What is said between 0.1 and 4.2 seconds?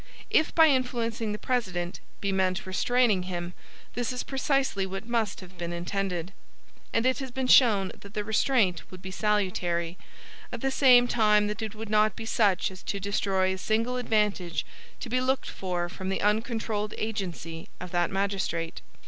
If by influencing the President be meant restraining him, this